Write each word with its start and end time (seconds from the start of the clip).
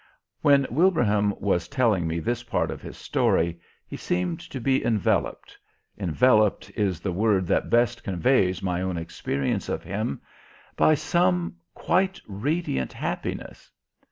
When 0.41 0.65
Wilbraham 0.71 1.35
was 1.39 1.67
telling 1.67 2.07
me 2.07 2.19
this 2.19 2.41
part 2.41 2.71
of 2.71 2.81
his 2.81 2.97
story 2.97 3.59
he 3.85 3.97
seemed 3.97 4.39
to 4.39 4.59
be 4.59 4.83
enveloped 4.83 5.55
"enveloped" 5.95 6.71
is 6.75 6.99
the 6.99 7.11
word 7.11 7.45
that 7.45 7.69
best 7.69 8.03
conveys 8.03 8.63
my 8.63 8.81
own 8.81 8.97
experience 8.97 9.69
of 9.69 9.83
him 9.83 10.19
by 10.75 10.95
some 10.95 11.57
quite 11.75 12.19
radiant 12.27 12.93
happiness. 12.93 13.69